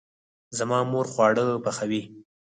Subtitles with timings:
[0.57, 2.01] زما مور خواړه پخوي